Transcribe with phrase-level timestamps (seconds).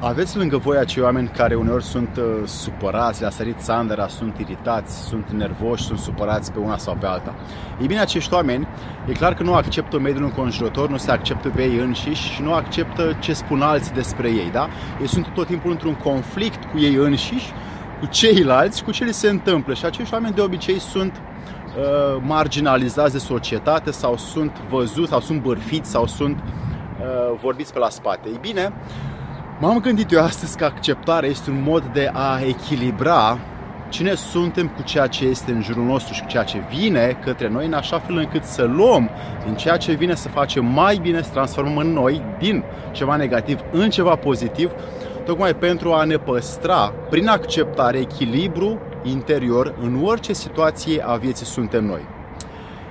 [0.00, 5.02] Aveți lângă voi acei oameni care uneori sunt uh, supărați, le-a sărit sandera, sunt iritați,
[5.02, 7.34] sunt nervoși, sunt supărați pe una sau pe alta.
[7.80, 8.68] Ei bine, acești oameni,
[9.06, 12.52] e clar că nu acceptă mediul înconjurător, nu se acceptă pe ei înșiși și nu
[12.52, 14.68] acceptă ce spun alții despre ei, da?
[15.00, 17.52] Ei sunt tot timpul într-un conflict cu ei înșiși,
[18.00, 23.12] cu ceilalți, cu ce li se întâmplă și acești oameni de obicei sunt uh, marginalizați
[23.12, 28.28] de societate sau sunt văzuți sau sunt bărfiți sau sunt uh, vorbiți pe la spate.
[28.28, 28.72] Ei bine,
[29.60, 33.38] M-am gândit eu astăzi că acceptarea este un mod de a echilibra
[33.88, 37.48] cine suntem cu ceea ce este în jurul nostru și cu ceea ce vine către
[37.48, 39.10] noi, în așa fel încât să luăm
[39.44, 43.60] din ceea ce vine să facem mai bine, să transformăm în noi, din ceva negativ
[43.70, 44.70] în ceva pozitiv,
[45.24, 51.84] tocmai pentru a ne păstra, prin acceptare, echilibru interior în orice situație a vieții suntem
[51.84, 52.02] noi.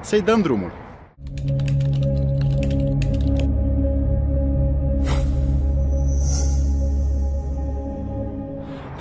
[0.00, 0.83] Să-i dăm drumul!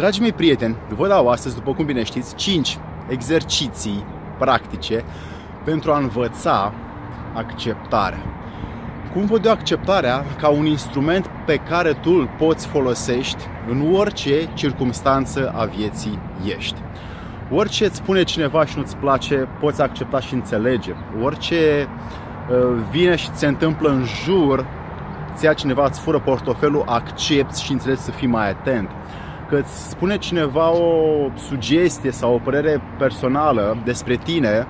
[0.04, 4.06] Dragii mei prieteni, vă dau astăzi, după cum bine știți, 5 exerciții
[4.40, 5.04] practice
[5.64, 6.74] pentru a învăța
[7.34, 8.24] acceptarea.
[9.14, 14.50] Cum văd eu acceptarea ca un instrument pe care tu îl poți folosești în orice
[14.54, 16.20] circunstanță a vieții
[16.58, 16.80] ești.
[17.52, 20.94] Orice îți spune cineva și nu-ți place, poți accepta și înțelege.
[21.22, 21.88] Orice
[22.50, 24.66] uh, vine și ți se întâmplă în jur,
[25.36, 28.90] ți ia cineva, îți fură portofelul, accepti și înțelegi să fii mai atent
[29.50, 34.68] că îți spune cineva o sugestie sau o părere personală despre tine,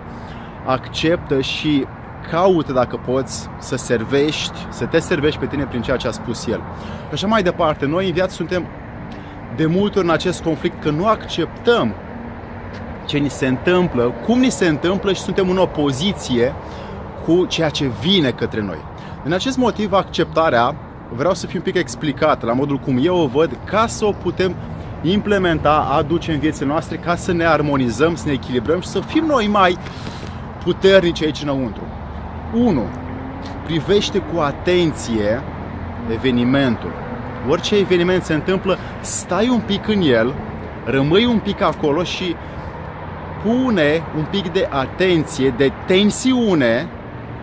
[0.66, 1.86] acceptă și
[2.32, 6.48] caută dacă poți să servești, să te servești pe tine prin ceea ce a spus
[6.48, 6.62] el.
[7.08, 8.66] Și așa mai departe, noi în viață suntem
[9.56, 11.94] de multe ori în acest conflict că nu acceptăm
[13.06, 16.54] ce ni se întâmplă, cum ni se întâmplă și suntem în opoziție
[17.26, 18.78] cu ceea ce vine către noi.
[19.24, 20.76] Din acest motiv, acceptarea
[21.10, 24.12] vreau să fiu un pic explicat la modul cum eu o văd ca să o
[24.12, 24.56] putem
[25.02, 29.26] implementa, aduce în viețile noastre ca să ne armonizăm, să ne echilibrăm și să fim
[29.26, 29.78] noi mai
[30.64, 31.84] puternici aici înăuntru.
[32.54, 32.84] 1.
[33.66, 35.42] Privește cu atenție
[36.12, 36.92] evenimentul.
[37.50, 40.34] Orice eveniment se întâmplă, stai un pic în el,
[40.86, 42.36] rămâi un pic acolo și
[43.44, 46.88] pune un pic de atenție, de tensiune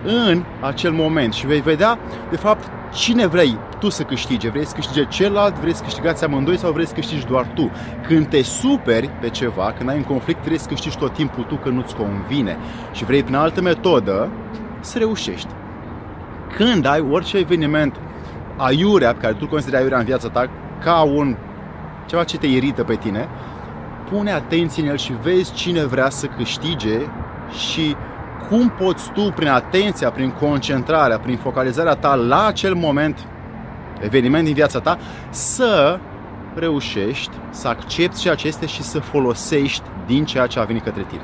[0.04, 1.98] în acel moment și vei vedea,
[2.30, 4.50] de fapt, cine vrei tu să câștige.
[4.50, 7.70] Vrei să câștige celălalt, vrei să câștigați amândoi sau vrei să câștigi doar tu.
[8.06, 11.54] Când te superi pe ceva, când ai un conflict, trebuie să câștigi tot timpul tu
[11.54, 12.56] că nu-ți convine
[12.92, 14.28] și vrei prin altă metodă
[14.80, 15.48] să reușești.
[16.56, 17.96] Când ai orice eveniment
[18.56, 20.50] aiurea, pe care tu consideri aiurea în viața ta,
[20.82, 21.36] ca un
[22.06, 23.28] ceva ce te irită pe tine,
[24.10, 26.98] pune atenție în el și vezi cine vrea să câștige
[27.70, 27.96] și
[28.48, 33.26] cum poți tu, prin atenția, prin concentrarea, prin focalizarea ta la acel moment,
[34.00, 34.98] eveniment din viața ta,
[35.30, 35.98] să
[36.54, 41.04] reușești să accepti ceea ce este și să folosești din ceea ce a venit către
[41.08, 41.22] tine.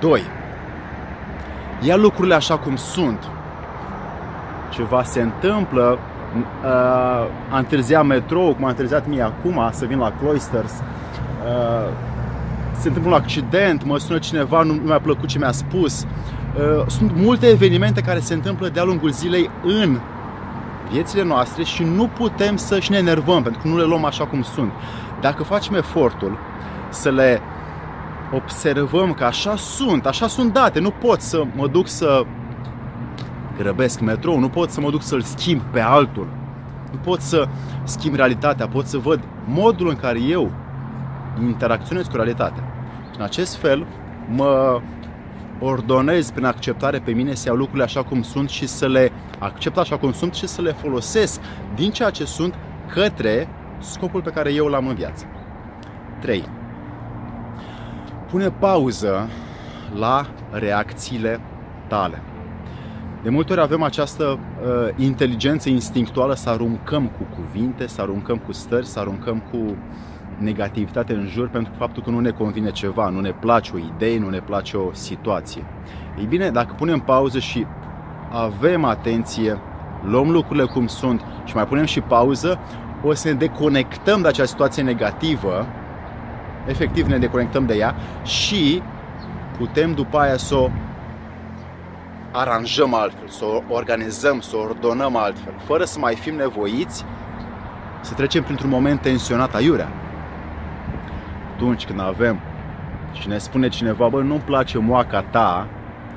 [0.00, 0.22] 2.
[1.80, 3.28] Ia lucrurile așa cum sunt.
[4.70, 5.98] Ceva se întâmplă,
[6.62, 11.88] uh, a întârziat metrou, cum a întârziat mie acum să vin la Cloisters, uh,
[12.80, 16.02] se întâmplă un accident, mă sună cineva, nu, nu mi-a plăcut ce mi-a spus.
[16.02, 19.98] Uh, sunt multe evenimente care se întâmplă de-a lungul zilei în
[20.90, 24.26] viețile noastre și nu putem să și ne enervăm pentru că nu le luăm așa
[24.26, 24.72] cum sunt.
[25.20, 26.38] Dacă facem efortul
[26.88, 27.40] să le
[28.32, 32.24] observăm că așa sunt, așa sunt date, nu pot să mă duc să
[33.58, 36.26] grăbesc metrou, nu pot să mă duc să-l schimb pe altul,
[36.92, 37.48] nu pot să
[37.84, 40.50] schimb realitatea, pot să văd modul în care eu
[41.42, 42.62] interacționez cu realitatea.
[43.10, 43.86] Și în acest fel
[44.28, 44.80] mă
[45.60, 49.76] ordonez prin acceptare pe mine să iau lucrurile așa cum sunt și să le accept
[49.76, 51.40] așa cum sunt și să le folosesc
[51.74, 52.54] din ceea ce sunt
[52.92, 53.48] către
[53.78, 55.24] scopul pe care eu l-am în viață.
[56.20, 56.44] 3.
[58.30, 59.28] Pune pauză
[59.98, 61.40] la reacțiile
[61.86, 62.22] tale.
[63.22, 68.52] De multe ori avem această uh, inteligență instinctuală să aruncăm cu cuvinte, să aruncăm cu
[68.52, 69.76] stări, să aruncăm cu
[70.38, 74.18] negativitate în jur pentru faptul că nu ne convine ceva, nu ne place o idee,
[74.18, 75.64] nu ne place o situație.
[76.18, 77.66] Ei bine, dacă punem pauză și
[78.30, 79.58] avem atenție,
[80.04, 82.58] luăm lucrurile cum sunt și mai punem și pauză,
[83.02, 85.66] o să ne deconectăm de acea situație negativă,
[86.66, 87.94] efectiv ne deconectăm de ea
[88.24, 88.82] și
[89.58, 90.70] putem după aia să o
[92.38, 97.04] aranjăm altfel, să o organizăm, să o ordonăm altfel, fără să mai fim nevoiți
[98.00, 99.88] să trecem printr-un moment tensionat aiurea
[101.56, 102.40] atunci când avem
[103.12, 105.66] și ne spune cineva, bă, nu-mi place moaca ta,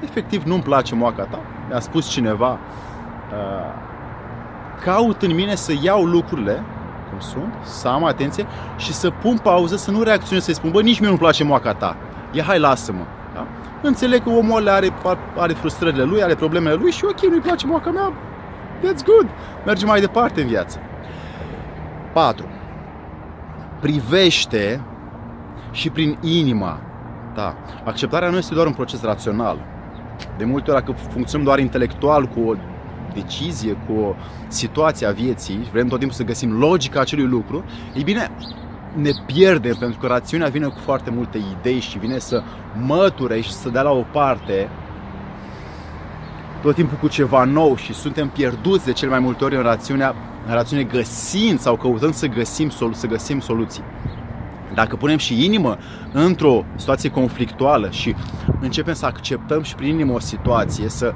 [0.04, 3.74] efectiv nu-mi place moaca ta, mi-a spus cineva, uh,
[4.84, 6.64] caut în mine să iau lucrurile
[7.10, 8.46] cum sunt, să am atenție
[8.78, 11.74] și să pun pauză, să nu reacționez, să-i spun, bă, nici mie nu-mi place moaca
[11.74, 11.96] ta.
[12.32, 13.04] Ia, hai, lasă-mă.
[13.82, 13.88] Da?
[13.88, 14.90] Înțeleg că omul ăla are,
[15.38, 18.14] are frustrările lui, are problemele lui și ok, nu-i place moaca mea,
[18.80, 19.28] that's good.
[19.66, 20.80] Mergem mai departe în viață.
[22.14, 22.46] 4.
[23.80, 24.82] Privește
[25.72, 26.80] și prin inima
[27.34, 27.56] ta.
[27.84, 29.58] Acceptarea nu este doar un proces rațional.
[30.38, 32.56] De multe ori, dacă funcționăm doar intelectual cu o
[33.14, 34.16] decizie, cu o
[34.48, 38.32] situație a vieții, vrem tot timpul să găsim logica acelui lucru, ei bine,
[38.94, 42.44] ne pierdem pentru că rațiunea vine cu foarte multe idei și vine să
[42.86, 44.70] măture și să dea la o parte
[46.62, 50.16] tot timpul cu ceva nou și suntem pierduți de cel mai multe ori în rațiunea,
[50.48, 53.84] în rațiune găsind sau căutând să găsim, să găsim soluții.
[54.74, 55.78] Dacă punem și inimă
[56.14, 58.16] într-o situație conflictuală și
[58.60, 61.14] începem să acceptăm și prin inimă o situație, să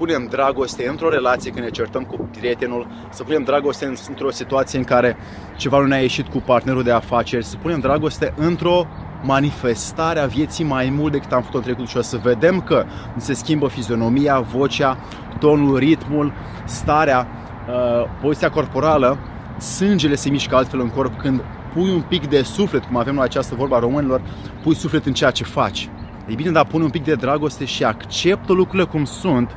[0.00, 4.84] punem dragoste într-o relație când ne certăm cu prietenul, să punem dragoste într-o situație în
[4.84, 5.16] care
[5.56, 8.86] ceva nu ne-a ieșit cu partenerul de afaceri, să punem dragoste într-o
[9.22, 12.84] manifestare a vieții mai mult decât am făcut în trecut și o să vedem că
[13.16, 14.98] se schimbă fizionomia, vocea,
[15.38, 16.32] tonul, ritmul,
[16.64, 17.26] starea,
[17.68, 19.18] uh, poziția corporală,
[19.58, 21.40] sângele se mișcă altfel în corp când
[21.74, 24.20] pui un pic de suflet, cum avem noi această vorba a românilor,
[24.62, 25.88] pui suflet în ceea ce faci.
[26.28, 29.50] Ei bine, dar pune un pic de dragoste și acceptă lucrurile cum sunt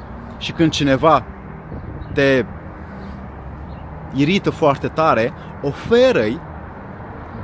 [0.44, 1.24] și când cineva
[2.14, 2.46] te
[4.14, 6.40] irită foarte tare, oferă-i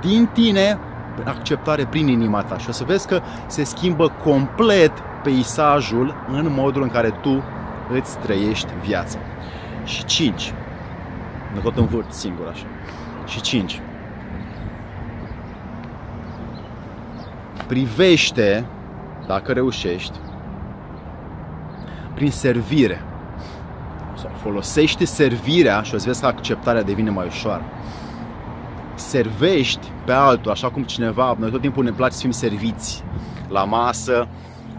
[0.01, 0.77] din tine
[1.23, 4.91] acceptare prin inima ta și o să vezi că se schimbă complet
[5.23, 7.43] peisajul în modul în care tu
[7.93, 9.17] îți trăiești viața.
[9.83, 10.53] Și 5.
[11.53, 12.65] Nu tot învârt singur așa.
[13.25, 13.81] Și 5.
[17.67, 18.65] privește,
[19.27, 20.19] dacă reușești,
[22.19, 23.01] prin servire.
[24.15, 27.63] Sau folosește servirea și o să vezi că acceptarea devine mai ușoară.
[28.95, 33.03] Servești pe altul, așa cum cineva, noi tot timpul ne place să fim serviți
[33.47, 34.27] la masă,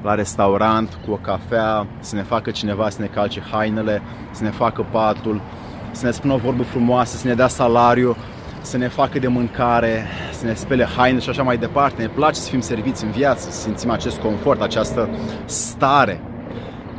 [0.03, 4.51] la restaurant, cu o cafea, să ne facă cineva să ne calce hainele, să ne
[4.51, 5.41] facă patul,
[5.91, 8.17] să ne spună o vorbă frumoasă, să ne dea salariu,
[8.61, 12.03] să ne facă de mâncare, să ne spele haine și așa mai departe.
[12.03, 15.09] Ne place să fim serviți în viață, să simțim acest confort, această
[15.45, 16.21] stare.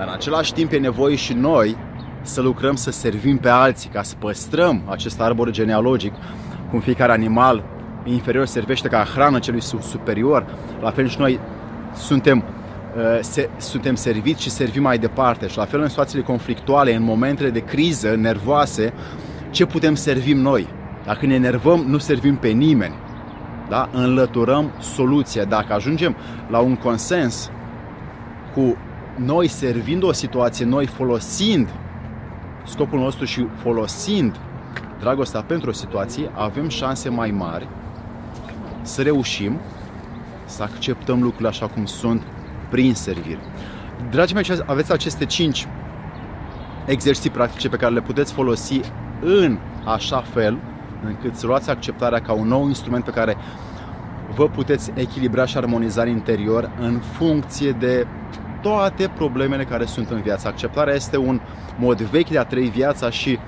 [0.01, 1.77] Dar în același timp e nevoie și noi
[2.21, 6.13] să lucrăm să servim pe alții, ca să păstrăm acest arbor genealogic,
[6.69, 7.63] cum fiecare animal
[8.03, 10.45] inferior servește ca hrană celui superior,
[10.81, 11.39] la fel și noi
[11.95, 15.47] suntem, uh, se, suntem serviți și servim mai departe.
[15.47, 18.93] Și la fel în situațiile conflictuale, în momentele de criză nervoase,
[19.49, 20.67] ce putem servim noi?
[21.05, 22.95] Dacă ne enervăm, nu servim pe nimeni.
[23.69, 23.89] Da?
[23.91, 25.43] Înlăturăm soluția.
[25.43, 26.15] Dacă ajungem
[26.49, 27.51] la un consens
[28.53, 28.77] cu
[29.15, 31.69] noi servind o situație, noi folosind
[32.65, 34.35] scopul nostru și folosind
[34.99, 37.67] dragostea pentru o situație, avem șanse mai mari
[38.81, 39.59] să reușim
[40.45, 42.23] să acceptăm lucrurile așa cum sunt
[42.69, 43.39] prin servire.
[44.09, 45.67] Dragii mei, aveți aceste 5
[46.85, 48.79] exerciții practice pe care le puteți folosi
[49.21, 50.57] în așa fel
[51.05, 53.37] încât să luați acceptarea ca un nou instrument pe care
[54.35, 58.07] vă puteți echilibra și armoniza în interior în funcție de
[58.61, 60.47] toate problemele care sunt în viață.
[60.47, 61.41] Acceptarea este un
[61.77, 63.39] mod vechi de a trăi viața și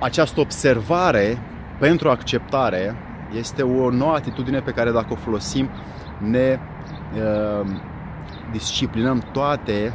[0.00, 1.38] această observare
[1.78, 2.96] pentru acceptare
[3.36, 5.68] este o nouă atitudine pe care dacă o folosim
[6.18, 6.58] ne
[7.14, 7.66] uh,
[8.52, 9.92] disciplinăm toate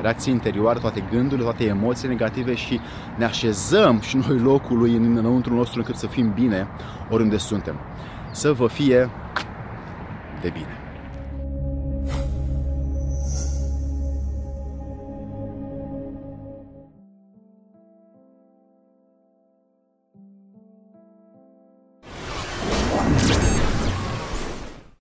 [0.00, 2.80] reacții interioare, toate gândurile, toate emoțiile negative și
[3.16, 6.66] ne așezăm și noi locului înăuntru nostru încât să fim bine
[7.10, 7.74] oriunde suntem.
[8.30, 9.10] Să vă fie
[10.40, 10.81] de bine!